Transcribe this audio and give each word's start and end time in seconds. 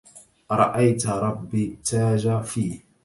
أرأيت 0.51 1.07
رب 1.07 1.55
التاج 1.55 2.41
في 2.41 2.79